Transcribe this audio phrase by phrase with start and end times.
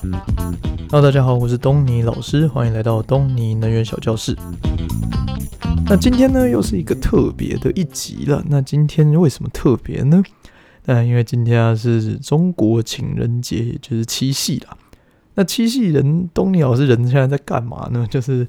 [0.00, 4.36] Hello，大家好，我是东尼老师，欢迎来到东尼能源小教室。
[5.86, 8.42] 那今天呢，又是一个特别的一集了。
[8.48, 10.22] 那今天为什么特别呢？
[10.86, 14.76] 那因为今天啊是中国情人节，也就是七夕啦。
[15.34, 18.06] 那七夕人，东尼老师人现在在干嘛呢？
[18.10, 18.46] 就是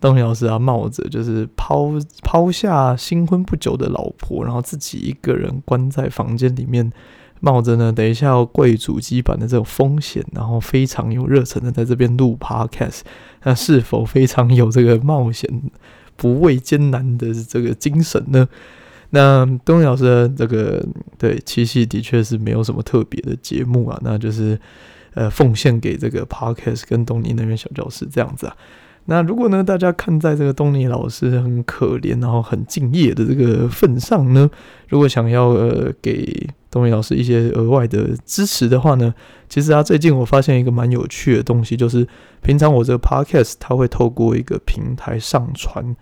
[0.00, 6.90] 东尼老师啊，冒着就是抛抛下新婚不久的老婆，然后自己一个人关在房间里面。
[7.40, 13.00] 冒着呢，等一下要跪主机板的这种风险，然后非常有热忱的在这边录 podcast，
[13.42, 15.50] 那是否非常有这个冒险
[16.16, 18.48] 不畏艰难的这个精神呢？
[19.10, 20.86] 那东尼老师这个
[21.18, 24.56] 对七夕的确是没有什么特别的节目啊，那就是
[25.14, 28.56] 呃奉献给这个 podcast 跟东尼那边小教室这样子啊。
[29.10, 34.48] 那如果呢，大家看在这个东尼老师很可怜，然后很敬业的这个份上呢，
[34.88, 39.12] 如果想要呃给东尼老师一些额外的支持的话呢，
[39.48, 42.06] 其实啊，最近我发现一个蛮有趣的东西，就是
[42.40, 45.96] 平常我这个 podcast 它会透过一个平台上传，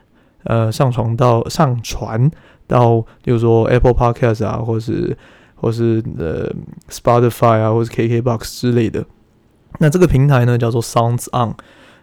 [0.44, 2.30] 呃，上传到上传
[2.66, 5.16] 到，比如说 Apple Podcast 啊，或是
[5.54, 6.52] 或是呃
[6.90, 9.02] Spotify 啊，或是 KKBox 之类的。
[9.78, 11.54] 那这个平台呢，叫做 Sounds On。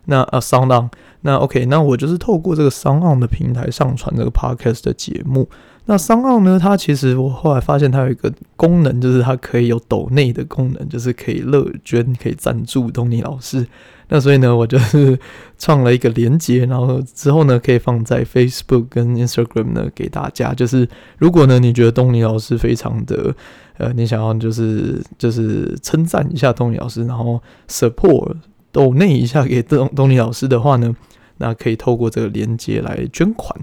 [0.06, 0.90] 那呃，Sound On，
[1.22, 5.50] 那 OK，那我就是透过这个 Sound On 的平台上传这个 Podcast 的节目。
[5.88, 13.68] 那 Sound On 呢，它其实我后来发现它有一个功能，就是它可以有抖内的功能，就是可以乐捐，可以赞助东尼老师。
[14.08, 15.18] 那所以呢，我就是
[15.58, 20.54] 创了一个连接，然后之后呢，可以放在 Facebook 跟 Instagram 呢给大家。
[20.54, 23.36] 就是如果呢，你觉得东尼老师非常的
[23.78, 28.36] 呃，你想要就是就是称赞一下东尼老师，然后 support。
[28.76, 30.94] 抖内一下给东东尼老师的话呢，
[31.38, 33.58] 那可以透过这个连接来捐款。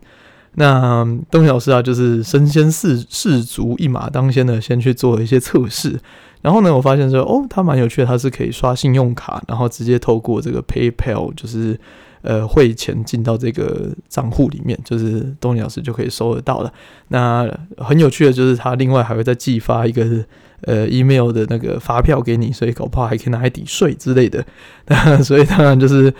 [0.54, 6.00] 那东尼老师啊，就是身先士士卒，一马当先的，先去做了一些测试。
[6.40, 11.78] 然后呢，我发现说，哦，他蛮有趣的，他是可以刷信用卡，然后直接透过这个 PayPal，就是
[12.22, 16.72] 呃汇钱进到这个账户里面，就是东尼老师就可以收得到了。
[17.08, 20.24] 那很有趣的就是，他另外还会再寄发一个。
[20.62, 24.44] 呃，email 的那个发票给你，所以搞不好还可以拿来抵税之类的。
[24.86, 26.12] 那所以当然就是，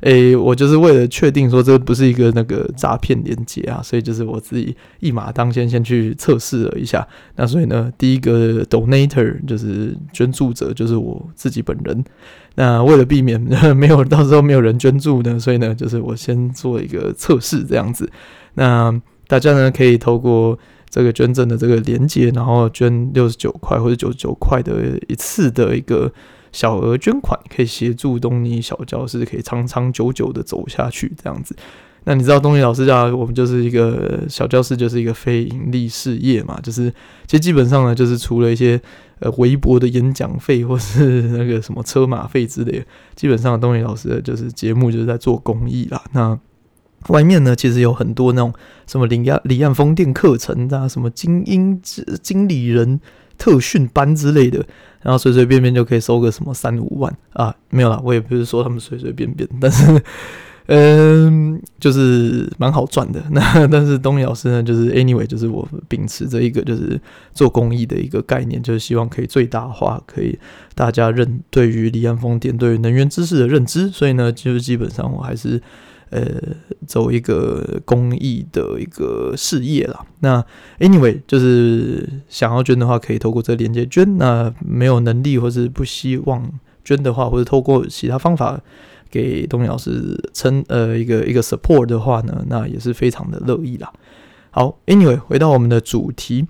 [0.00, 7.06] 诶、我就是为了确定说这不是一个那个诈骗链接啊，所以就是我自己一马当先，先去测试了一下。
[7.36, 12.02] 那所以呢，第一个 donator 就是捐助者，就是我自己本人。
[12.54, 13.38] 那为了避免
[13.76, 18.10] 没有到时候没有人捐助呢，所以呢，就是我先做一个测试这样子。
[18.54, 20.58] 那大家呢可以透过。
[20.90, 26.12] 这个捐赠的这个连接，然后捐六十九块或者九十九块的一次的一个
[26.52, 31.54] 小额捐款，可以协助东尼小教室可以长长久久的走下去这样子。
[32.04, 36.90] 那你知道东尼老师家我们就是一个小教室，就是一个非盈利事业嘛，就是
[37.26, 38.80] 其实基本上呢，就是除了一些
[39.18, 42.82] 呃微薄的演讲费或是那个什么车马费之类，
[43.14, 46.02] 基本上东尼老师的就是节目就是在做公益啦。
[46.12, 46.36] 那
[47.08, 48.52] 外面呢，其实有很多那种
[48.86, 51.80] 什么离岸离岸风电课程啊，什么精英
[52.22, 53.00] 经理人
[53.38, 54.62] 特训班之类的，
[55.00, 60.02] 然后随随便便就可以收个什么三五万啊，没有啦，我也不是说他们随随便便，但是
[60.68, 63.24] 嗯，就是蛮好赚的。
[63.30, 67.00] 那但是东尼老师呢，就是 anyway，就是我秉持着一个就是
[67.32, 70.38] 做公益的一个概念，就是希望可以最大化，可以
[70.74, 75.60] 大家认对于离岸风电对于能源知识的认知，所以呢，就是基本上我还是。
[76.10, 76.26] 呃，
[76.86, 80.04] 走一个公益的一个事业啦。
[80.20, 80.44] 那
[80.80, 84.18] anyway，就是想要捐的话，可以透过这个链接捐。
[84.18, 86.50] 那没有能力或是不希望
[86.84, 88.60] 捐的话，或者透过其他方法
[89.08, 93.92] 给东老师撑呃一个一个 support 的话呢，那也是非常的乐意啦。
[94.50, 96.44] 好，anyway，回到我们的主题，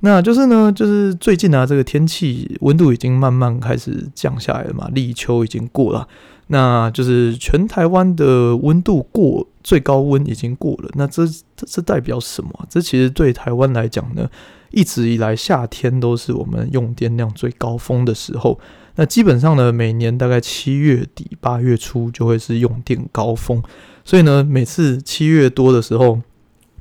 [0.00, 6.06] 那就是呢，就是最近啊，这个天气温度已经慢慢开始降下来了嘛，立秋已经过了。
[6.48, 11.24] 那就是全台湾的温度过最高温已经过了，那这
[11.56, 12.50] 这代表什么？
[12.70, 14.30] 这其实对台湾来讲呢，
[14.70, 18.60] 一直以来夏天都是我们用电量最高峰的时候。
[18.94, 23.60] 那基本上呢，每年大概七月底八月初就会是用电高峰，
[24.04, 26.20] 所以呢，每次七月多的时候，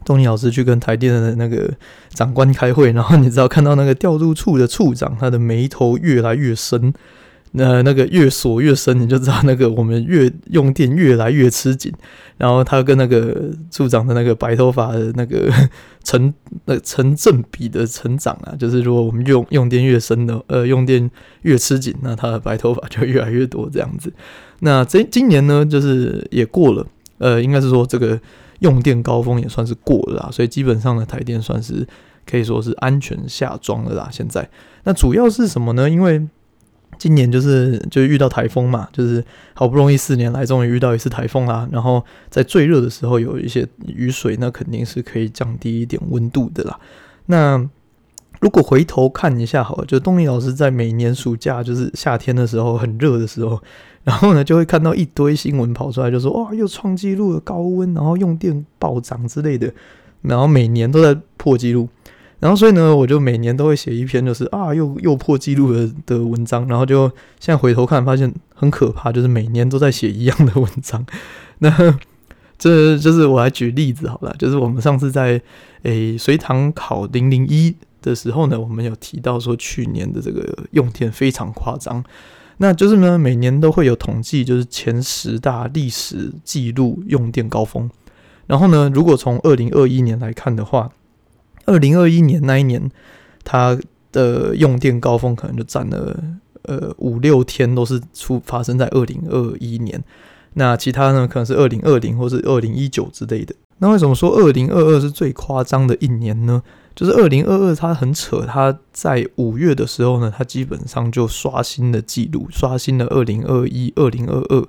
[0.05, 1.73] 东尼老师去跟台电的那个
[2.09, 6.93] 长官开会，然后你知道看到那个调度处的处长，他的眉头越来越深。
[7.57, 11.91] 那那个越锁越深，你就知道那个我们越用电越来越吃紧。
[12.37, 15.49] 然后他跟那个处长的那个白头发的那个
[16.03, 16.33] 成
[16.65, 21.09] 那成正比的成长啊，就是如果我们用用电越深的，呃，用电
[21.43, 24.11] 越吃紧，那他的白头发就越来越多这样子。
[24.59, 26.85] 那这今年呢，就是也过了，
[27.19, 28.19] 呃，应该是说这个
[28.59, 31.87] 用电高峰也算是过了啦，所以基本上呢，台电算是
[32.29, 34.09] 可以说是安全下庄了啦。
[34.11, 34.49] 现在
[34.83, 35.89] 那主要是什么呢？
[35.89, 36.21] 因为
[36.97, 41.67] 今年就是就遇到台风嘛，就是好不容易四年来终于遇到一次台风啦。
[41.71, 46.79] 然后在最热的时候有一些雨水，那肯定是可以降低一点温度的啦。
[47.27, 47.69] 那
[48.41, 53.61] 如果回头看一下好了，就东尼老师在每年暑假就是夏天的时候很热的时候，
[54.03, 59.73] 然后呢就会看到一堆新闻跑出来，就说哇又创纪录了高温，然后用电暴涨之类的，
[60.21, 61.87] 然后每年都在破纪录。
[62.45, 66.67] 然后，所以呢，我就每年都会写一篇，就是啊，又又破纪录的的文章。
[66.67, 67.07] 然后就
[67.39, 71.03] 现在回头看，发现很可怕，就是每年都在写一样的文章。
[71.57, 71.97] 那
[72.59, 75.41] 这就是我来举例子好了，就是我们上次在
[75.81, 82.03] 诶隋唐考零零一的时候呢，我们有提到说去年的这个用电非常夸张。
[82.57, 87.89] 那就是呢，每年都会有统计，就是前十大历史记录用电高峰。
[88.45, 90.91] 然后呢，如果从二零二一年来看的话，
[91.65, 92.89] 二零二一年那一年，
[93.43, 93.77] 它
[94.11, 96.17] 的用电高峰可能就占了
[96.63, 100.03] 呃五六天，都是出发生在二零二一年。
[100.53, 103.53] 那其他呢，可能是二零二零或是二零一九之类的。
[103.79, 106.63] 那为什么说二零二二是最夸张的一年呢？
[106.95, 114.65] 就是二零二二它很扯，它在五月的时候呢，它基本上就刷新了记录，刷新了二零二一、二零二二，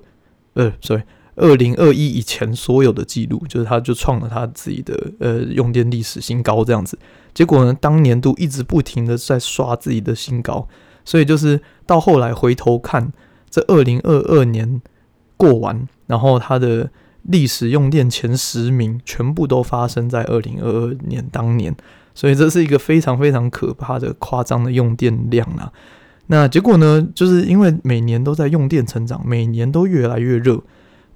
[0.55, 1.03] 呃，sorry。
[1.37, 6.97] 二零二一以前所有的记录，就是他就创了他自己的呃用电历史新高这样子。
[7.33, 10.67] 结果呢，当年度一直不停的在刷自己的新高，
[11.05, 13.11] 所以就是到后来回头看
[13.49, 14.81] 这二零二二年
[15.37, 16.89] 过完，然后他的
[17.21, 21.75] 历史用电前十名全部都发生在二零二二年当年，
[22.15, 25.71] 所以这是一个非常非常可怕的夸张的用电量啊。
[26.25, 30.59] 那结果呢，就是因为每年都在用电成长，每年都越来越热。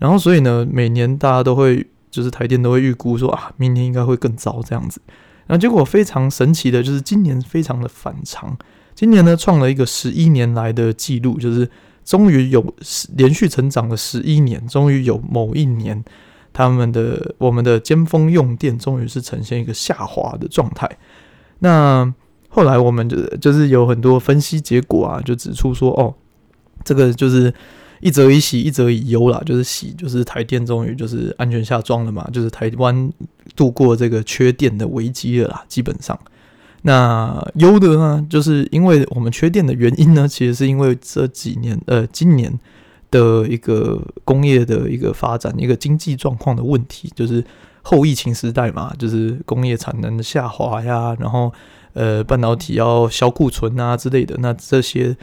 [0.02, 5.00] 然后，所以呢，每年大家都会，就是台电都会预估说啊，明年应该会更糟这样子。
[5.46, 8.58] 然后结果非常神奇的，就是今年非常的反常。
[8.96, 11.70] 今年呢，创了一个十一年来的记录，就是
[12.04, 12.74] 终于有
[13.16, 16.04] 连续成长了十一年，终于有某一年，
[16.52, 20.90] 他们的我们的尖峰用电终于是呈现一个下滑的状态。
[21.60, 22.12] 那
[22.50, 26.16] 后来我们就就是有很多分析结果啊，就指出说，哦，
[26.84, 27.54] 这个就是。
[28.02, 29.42] 一则以喜，一则以忧啦。
[29.46, 33.10] 就是喜，就是台电终于就是安全下庄了嘛，就是台湾
[33.56, 35.64] 度过这个缺电的危机了啦。
[35.68, 36.20] 基本上，
[36.82, 42.60] 那忧的呢，就是因为我们缺电的原因呢，其实是因为这几年呃，今年
[43.10, 47.44] 的一个工业的一个发展，一个经济状况的问题，就是
[47.84, 51.54] 后疫情时代嘛，就是工业产能的下滑呀，然后
[51.94, 55.16] 呃，半导体要销库存啊之类的，那这些。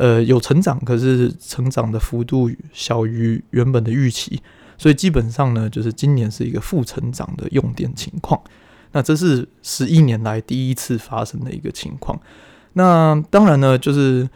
[0.00, 4.40] 呃，有成长，可是成长的幅度小于原本的预期，
[4.78, 8.40] 所以基本上呢，就是今年是一个负成长的用电情况。
[8.92, 12.18] 那这是十一年来第一次发生的一个情况。
[12.72, 14.26] 那当然呢，就是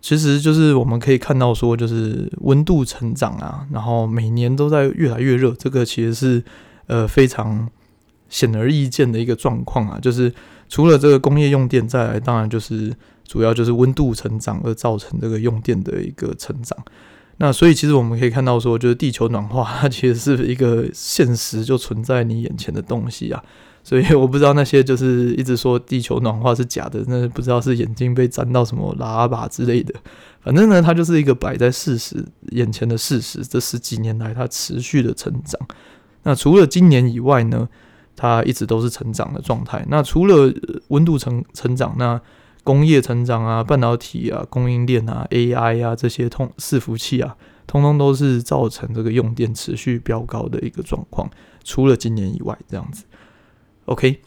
[0.00, 6.42] 其实就是我们可以看到说，就是温度成长啊，然后每年都在越来越热，这个其实是
[6.88, 7.70] 呃非常
[8.28, 9.96] 显而易见的一个状况啊。
[10.02, 10.34] 就是
[10.74, 12.92] 除了这个工业用电，再来当然就是。
[13.26, 16.78] 主要就是温度成长而造成这个用电的一个成长，
[17.38, 23.42] 那所以其实我们可以看到说，就是地球暖化它其实是一个现实就存在你眼前的东西啊。
[23.82, 29.94] 所以我不知道那些就是一直说地球暖化是假的，那不知道是眼睛被粘到什么喇叭之类的。
[30.42, 33.42] 反正呢，它就是一个摆在事实眼前的事实。
[33.42, 35.58] 这十几年来它持续的成长，
[36.24, 37.66] 那除了今年以外呢，
[38.16, 39.84] 它一直都是成长的状态。
[39.88, 40.52] 那除了
[40.88, 42.20] 温度成成长，那
[42.62, 51.28] 工业成长啊，半导体啊，供应链啊，AI 啊，这些通伺服器啊，通通都是造成这个用电持续飙高的一个状况。
[51.62, 53.04] 除了今年以外，这样子。
[53.86, 54.20] OK，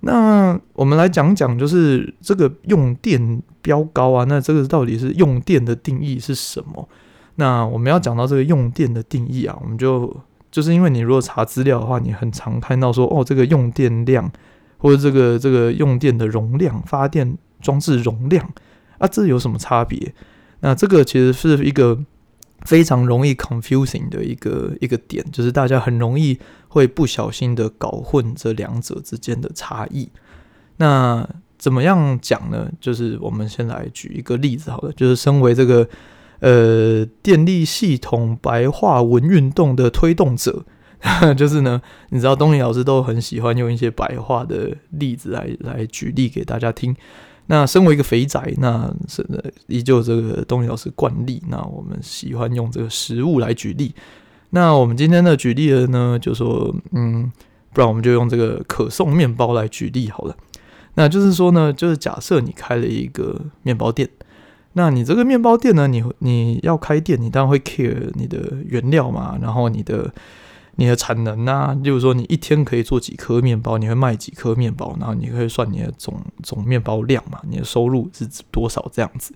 [0.00, 6.88] 那我们来讲讲，就是这个用电飙高啊，那这个到底是用电的定义是什么？
[7.36, 10.16] 那我们要讲到这个用电的定义啊，我们就
[10.54, 14.30] 就是因为你如果查资料的话，你很常看到说，哦，这个用电量
[14.78, 17.36] 或者这个这个用电的容量发电。
[17.64, 18.46] 装置容量
[18.98, 20.14] 啊，这有什么差别？
[20.60, 21.98] 那这个其实是一个
[22.66, 30.10] 非常容易 confusing 的一个一个点，就是大家很容易会不小心的搞混这两者之间的差异。
[30.76, 32.70] 那怎么样讲呢？
[32.78, 35.88] 就是我们先来举一个例子好了，就是身为这个
[36.40, 40.64] 呃电力系统白话文运动的推动者，
[41.36, 46.94] 就是呢，你知道东尼老师都很喜欢用一些白话的例子来来举例给大家听。
[47.46, 49.22] 那身为一个肥宅，那是
[49.66, 51.42] 依旧这个东尼老师惯例。
[51.48, 53.94] 那我们喜欢用这个食物来举例。
[54.48, 57.30] 那我们今天的举例的呢，就说，嗯，
[57.74, 60.34] 不然我们就用这个可颂面包来举例好了。
[60.94, 64.08] 那就是说呢，就是假设你开了一个面包店，
[64.74, 70.12] 那你这个面包店呢，你你要开店，你当然会 care 你的原料嘛，然后你的
[70.76, 79.32] 你的产能啊，例如说你一天可以做几颗面包，你会卖几颗面包，然后你可以算你的总总面包量嘛，你的收入是多少这样子。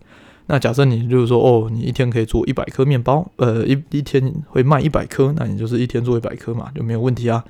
[0.50, 7.44] 那假设你就是说，哦，你一天可以做一百颗面包，呃，一一天会卖一百颗，那你就是一天做一百颗嘛，就没有问题啊。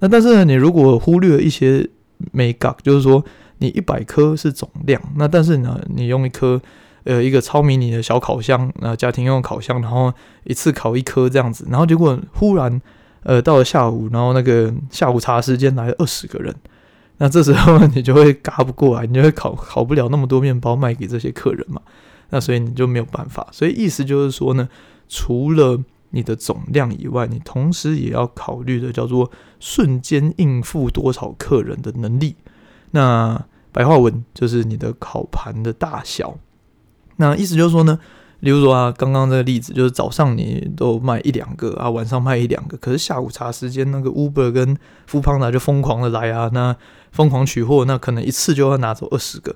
[0.00, 1.88] 那但是呢，你如果忽略一些
[2.32, 3.24] 眉角，就是说
[3.58, 6.60] 你一百颗是总量，那但是呢，你用一颗
[7.04, 10.12] 呃一个超迷你的小烤箱，那家庭用烤箱，然后
[10.44, 12.80] 一次烤一颗这样子，然后结果忽然
[13.22, 16.54] 呃到了下午，然后那个下午茶时间来了二十个人，
[17.18, 21.80] 那这时候你就会嘎不过来，你就会烤烤不了那么多面包卖给这些客人嘛。
[22.30, 24.68] 那所以你就没有办法，所以意思就是说呢，
[25.08, 32.36] 除了你的总量以外，你同时也要考虑的叫做瞬间应付多少客人的能力。
[32.92, 36.38] 那白话文就是你的烤盘的大小。
[37.20, 37.98] 那意思就是说呢，
[38.40, 46.74] 例如说啊，刚刚这个例子就是早上你都卖一两个啊，晚上卖一两个，可是下午茶时间那个 Uber 跟 Foodpanda 就疯狂的来啊，那
[47.12, 49.54] 疯狂取货，那可能一次就要拿走二十个。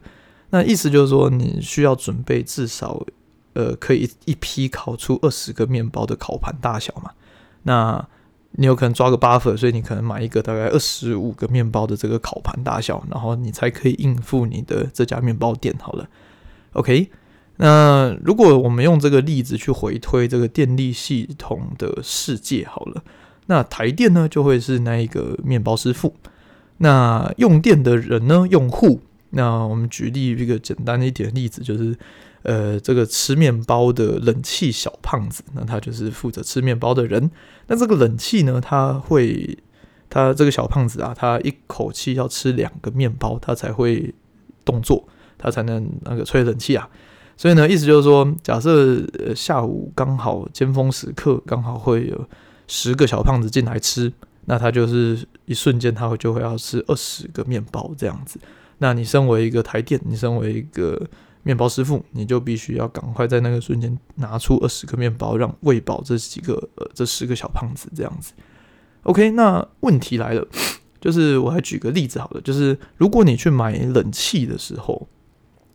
[0.50, 3.02] 那意思就是说，你需要准备至少，
[3.54, 7.12] 呃，可以一批烤出二十个面包的烤盘大小嘛？
[7.62, 8.06] 那
[8.52, 15.74] 你有可能抓个 buffer，所以你可能买一个大概二十五个面包的这个烤盘大小，然后你才可以应付你的这家面包店。
[15.80, 16.06] 好了
[16.74, 17.10] ，OK。
[17.56, 23.02] 那如果我们用这个例子去回推这个电力系统的世界，好了，
[23.46, 26.14] 那台电呢就会是那一个面包师傅，
[26.78, 29.00] 那用电的人呢，用户。
[29.36, 31.96] 那我们举例一个简单的一点的例子，就是，
[32.42, 37.30] 呃，这个吃面包的冷气小胖子，那他就是负责吃面包的人。
[37.66, 39.58] 那这个冷气呢，他会，
[40.08, 44.14] 他这个小胖子啊，他一口气要吃两个面包，他才会
[44.64, 46.88] 动作，他才能那个吹冷气啊。
[47.36, 52.28] 所以呢，意思就是说，假设呃下午刚好尖峰时刻，刚好会有
[52.68, 54.12] 十个小胖子进来吃，
[54.44, 58.38] 那他就是一瞬间他会就会要吃二十个面包这样子。
[58.78, 61.00] 那你身为一个台电，你身为一个
[61.42, 68.32] 面包师傅，你就必须要赶快在那个瞬间拿出二十个面包，让喂饱这几个呃这十个小胖子这样子。
[69.02, 70.46] OK，那问题来了，
[71.00, 75.06] 就是我还举个例子好了，就是如果你去买冷气的时候，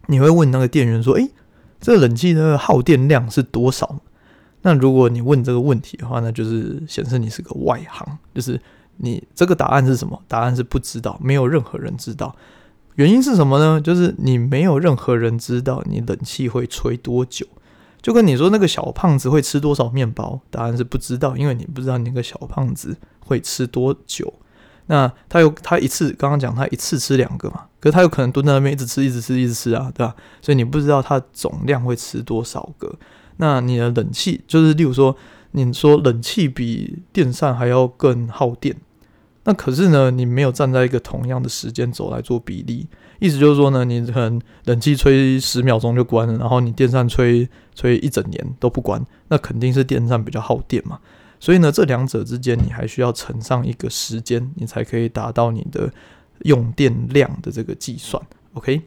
[0.08, 1.30] 你会问那个店员说：“诶，
[1.80, 4.00] 这个冷气的耗电量是多少？”
[4.62, 8.60] 那如果你问这个问题的话，那就是显示你是个外行，就是
[8.98, 10.22] 你这个答案是什么？
[10.28, 12.36] 答案是不知道，没有任何人知道。
[12.96, 13.80] 原因是什么呢？
[13.80, 17.46] 就是你没有任何人知道你冷气会吹多久，
[18.02, 24.34] 就跟你说那个小胖子会吃多少面包，答案是不知道，因为你不知道那个小胖子会吃多久。
[24.92, 30.16] 那他有他一次刚刚讲他一次吃两个嘛，可是他有可能蹲在那边一直吃一直吃一直吃啊，对吧？
[30.42, 32.92] 所以你不知道他总量会吃多少个。
[33.38, 35.16] 那你的冷气就是，例如说，
[35.52, 38.76] 你说冷气比电扇还要更耗电。
[39.44, 42.88] 那可是呢，你没有站在一个同样的时间轴来做比例，
[43.20, 51.00] 意思就是说呢，你可能冷气吹十秒钟就关了，然后你电扇吹吹一整年都不关，那肯定是电扇比较耗电嘛。
[51.40, 55.92] 所以呢，这两者之间你还需要乘上一个时间，你才可以达到你的
[56.40, 58.22] 用电量的这个计算。
[58.54, 58.82] OK，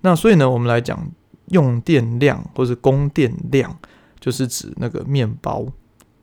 [0.00, 1.10] 那所以呢，我们来讲
[1.46, 3.78] 用电量或是供电量，
[4.18, 5.66] 就是指那个面包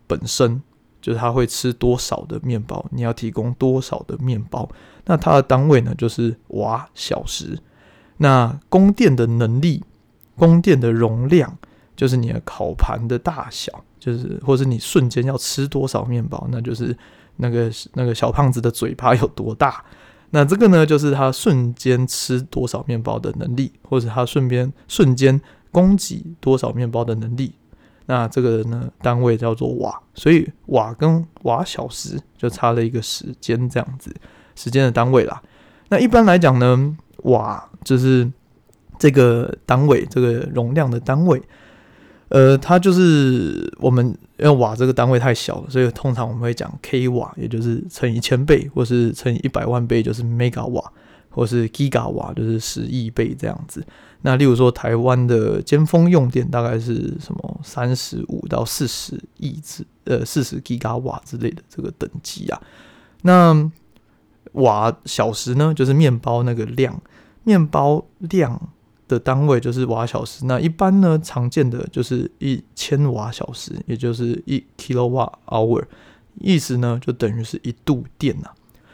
[0.06, 0.62] 本身。
[1.02, 4.70] 就是它会吃多少的面包，你要提供多少的面包，
[5.06, 7.58] 那它的单位呢，就是瓦小时。
[8.18, 9.82] 那供电的能力、
[10.36, 11.58] 供电的容量，
[12.00, 16.98] 就是你的烤盘的大小，就是或者你瞬间要吃多少面包，那就是
[17.36, 19.84] 那个那个小胖子的嘴巴有多大。
[20.30, 25.42] 那这个呢，就是他瞬间吃多少面包的能力，或者他顺便瞬间
[25.74, 27.54] 供给多少面包的能力。
[28.06, 34.16] 那这个呢，单位叫做瓦，所以瓦跟瓦小时就差了一个时间这样子，
[34.56, 35.44] 时间的单位啦。
[35.90, 38.32] 那一般来讲呢，瓦就是
[38.98, 41.42] 这个单位，这个容量的单位。
[42.30, 44.08] 呃，它就是我们
[44.38, 50.92] 因为瓦这个单位太小了，所以通常我们会讲 k 瓦，也就是乘以千倍，或是乘以一百万倍，就是 mega 瓦。
[51.32, 53.86] 或是 Giga 瓦，就是十亿倍这样子。
[54.24, 62.60] 那例如说，台湾的尖峰用电大概是什么三十五到四十亿之呃四十 Giga 瓦之类的这个等级啊。
[63.22, 63.72] 那
[64.54, 67.00] 瓦小时呢，就是面包那个量，
[67.44, 68.60] 面包量
[69.10, 70.46] 的单位就是瓦小时。
[70.46, 75.84] 那一般呢，常见的就是一千瓦小时，也就是一 kilowatt hour，
[76.40, 78.50] 意思呢就等于是一度电呐、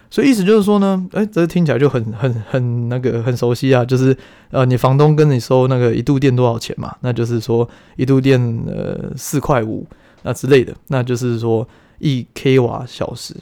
[0.10, 4.17] 所以意思就是说呢，哎，这听起来就很很很那个很熟悉啊，就是
[4.50, 6.95] 呃，你房东跟你收那个一度电多少钱嘛？
[7.01, 7.67] 那就是说
[7.98, 9.86] 一度电呃四块五
[10.24, 11.67] 那之类的，那就是说
[12.00, 13.36] 一 k 瓦小时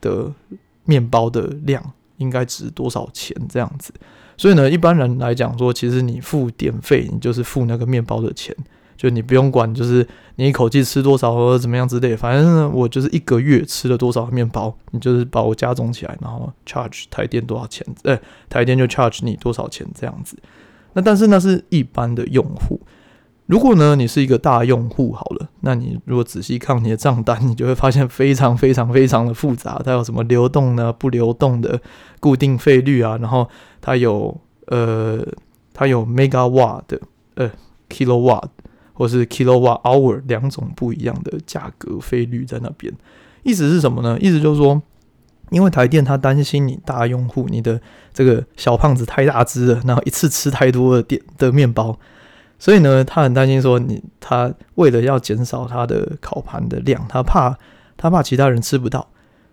[0.00, 0.32] 的
[0.84, 1.82] 面包的量
[2.18, 3.92] 应该值多少钱这样子。
[4.36, 8.54] 所以呢，一般人来讲说，其实你付电费，你就是付那个面包的钱。
[8.96, 20.38] 就你不用管，就是你一口气吃多少或者怎么样之类，反正呢，我就是一个月吃了多少面包，你就是把我加总起来，然后 charge 台电多少钱，哎，台电就 charge 你多少钱这样子。
[20.92, 22.80] 那但是那是一般的用户，
[23.46, 31.80] 如果呢你是一个大用户好了，那你如果仔细看你的账单，你就会发现非常非常非常的复杂，它有什么流动呢、不流动的
[32.20, 33.48] 固定费率啊，然后
[33.80, 34.36] 它有
[34.66, 35.24] 呃
[35.72, 37.00] 它有 megawatt 的
[37.34, 37.50] 呃
[37.88, 38.48] kilowatt。
[38.96, 42.94] 或是 kilowatt hour 两种不一样的价格费率在那边，
[43.42, 44.16] 意思是什么呢？
[44.20, 44.80] 意思就是说，
[45.50, 47.80] 因为台电他担心你大用户，你的
[48.12, 51.98] 这个小胖子太大只了，然后一次吃太多的电的面包，
[52.64, 57.54] 所以呢，他很担心说你他为了要减少他的烤盘的量，他怕
[57.94, 59.06] 他怕其他人吃不到，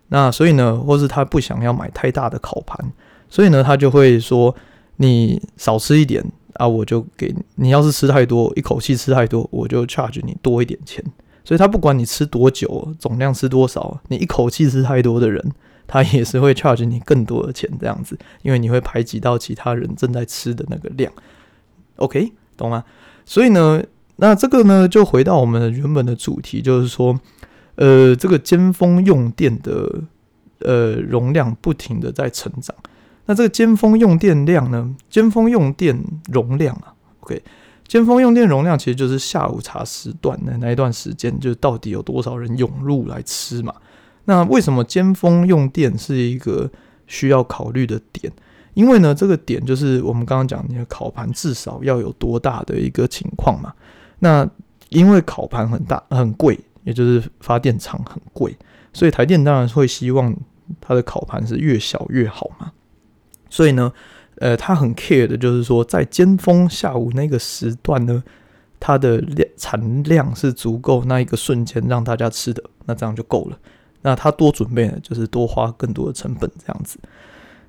[0.08, 2.94] 那所以呢，或是他不想要买太大的烤盘，
[3.28, 4.56] 所以呢，他就会说
[4.96, 6.24] 你少吃一点。
[6.56, 11.04] 啊，我就给你，你要是吃太多，一口气吃太多，我就 charge 你多一点钱。
[11.44, 15.52] 所以他不管你吃多久，总量吃多少，你一口气吃太多的人，
[15.88, 21.12] 他也是会 charge 你更多的钱这样子，因为你会排挤到其他人正在吃的那个量。
[21.96, 22.84] OK，懂吗？
[23.26, 23.84] 所以呢，
[24.18, 27.20] 那这个呢，就回到我们原本的主题，就是说，
[27.76, 30.02] 呃，这个尖峰用电的
[30.60, 32.76] 呃容量不停的在成长。
[33.26, 34.96] 那这个尖峰用电量呢？
[35.10, 35.98] 尖峰用电
[36.32, 37.42] 容量啊，OK，
[37.88, 43.74] 尖峰用电容量其实就是下午茶时段的那一段时间，就是到底有多少人涌入来吃嘛？
[44.26, 46.70] 那为什么尖峰用电是一个
[47.08, 48.32] 需要考虑的点？
[48.74, 53.74] 因为呢，这个点就是我们刚刚讲，你的烤盘至少要有多大的一个情况嘛？
[54.20, 54.48] 那
[54.90, 58.56] 因为烤盘很大很贵，也就是发电厂很贵，
[58.94, 60.36] 所以台电当然会希望
[60.80, 62.72] 它的烤盘是越小越好嘛。
[63.50, 63.92] 所以呢，
[64.36, 68.24] 呃，他很 care 的就是说，在尖峰下午那个时段呢，
[68.80, 73.60] 它的量产量是足够那一个瞬间让大家吃的，那这样就够了。
[74.02, 76.98] 那他多准备呢，就是多花更多的成本这样子。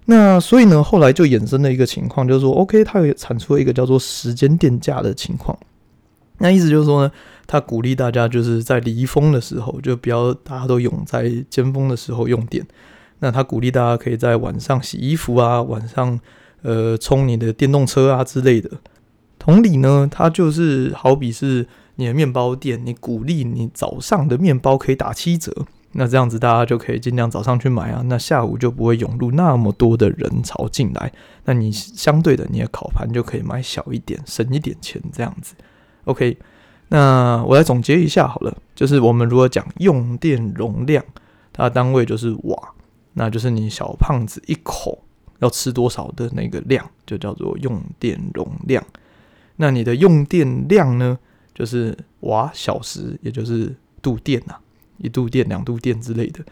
[0.04, 5.56] 那所以呢，后来就衍生了一个情况，就是说，OK，他也产出了一个叫做时间电价的情况。
[6.38, 7.12] 那意思就是说呢，
[7.46, 12.66] 他鼓励大家就是在离峰的时候，就不要大家都涌在尖峰的时候用电。
[13.20, 16.18] 那他鼓励大家可以在晚上洗衣服啊，晚上
[16.62, 18.68] 呃充你的电动车啊之类的。
[19.38, 25.54] 同理呢，他就是好比是你的面包店，你鼓励你早上的面包可以打七折，
[25.92, 31.12] 那这样子大家就可以尽量早上去买啊，那下午就不会涌入那么多的人潮进来。
[31.44, 35.54] 那你相对的，你的烤盘就可以买小一点，省一点钱这样子。
[36.04, 36.36] OK，
[36.88, 41.04] 那我来总结一下好了，就是我们如果讲用电容量，
[41.52, 42.74] 它的单位就是瓦。
[43.14, 45.04] 那就是你小胖子一口
[45.40, 48.82] 要吃多少的那个量，就叫做用电容量。
[49.56, 51.18] 那你的用电量呢，
[51.54, 54.54] 就是瓦小时，也就是度电呐，
[55.02, 56.42] 一度电、两度电之类的。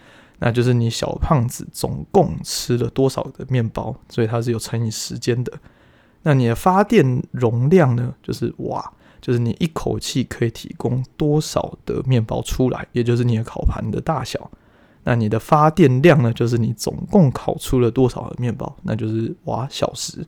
[0.40, 5.52] 那就是你小胖子总共吃了多少的面包，所以它是有乘以时间的。
[6.22, 14.50] 那你的发电容量呢，就是瓦，就是你一口气可以提供多少的面包出来，也就是你的烤盘的大小。
[15.04, 16.30] 那你的发电量呢？
[16.32, 20.22] 就是你总共烤出了多少的面包，那就是瓦小时。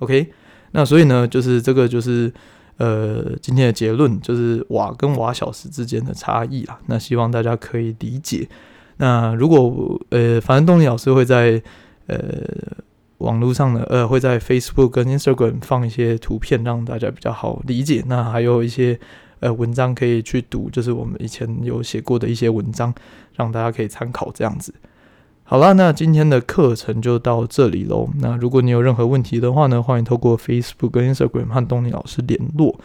[0.00, 0.32] OK，
[0.72, 2.32] 那所以呢，就是这个就是
[2.76, 6.78] 呃今天的结论，就是瓦跟瓦小时之间的差异啦。
[6.86, 8.48] 那希望大家可以理解。
[8.96, 11.62] 那如果呃，反正动力老师会在
[12.06, 12.18] 呃
[13.18, 18.02] 网络上呢，呃会在 Facebook 跟 Instagram 放一些图片，让大家比较好理解。
[18.06, 18.98] 那还有一些。
[19.40, 22.92] 呃，文章可以去读，就是我们以前有写过的一些文章，
[23.34, 24.72] 让大家可以参考这样子。
[25.48, 28.08] 好了，那今天的课程就到这里喽。
[28.18, 32.76] 那如果你有任何问题的话呢，欢迎透过 Facebook 跟 Instagram 和东尼老师联络。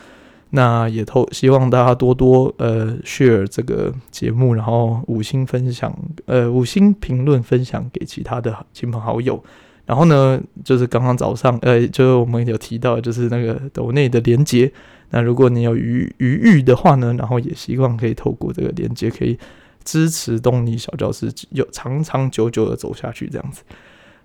[0.52, 5.92] 那也透希望大家多多呃 share 这个节目，然后五星分享，
[6.28, 9.44] 呃五星评论分享给其他的亲朋好友。
[9.88, 14.72] 然后呢，就是刚刚早上，呃，就是我们有提到，就是那个抖内的连接。
[15.10, 19.36] 那如果你有余余裕的话呢，然后也希望可以透过这个连接，可以
[19.84, 23.64] 支持东尼小教师有长长久久的走下去，这样子。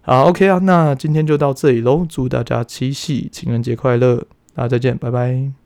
[0.03, 5.66] 好，OK 啊，那今天就到这里喽，祝大家七夕情人节快乐，大家再见，拜拜。